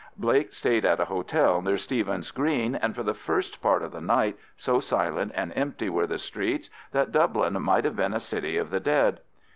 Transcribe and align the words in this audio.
Blake 0.17 0.51
stayed 0.51 0.83
at 0.83 0.99
a 0.99 1.05
hotel 1.05 1.61
near 1.61 1.77
Stephen's 1.77 2.31
Green, 2.31 2.73
and 2.73 2.95
for 2.95 3.03
the 3.03 3.13
first 3.13 3.61
part 3.61 3.83
of 3.83 3.91
the 3.91 4.01
night, 4.01 4.35
so 4.57 4.79
silent 4.79 5.31
and 5.35 5.53
empty 5.55 5.91
were 5.91 6.07
the 6.07 6.17
streets, 6.17 6.71
that 6.91 7.11
Dublin 7.11 7.53
might 7.61 7.85
have 7.85 7.97
been 7.97 8.15
a 8.15 8.19
city 8.19 8.57
of 8.57 8.71
the 8.71 8.79
dead. 8.79 9.19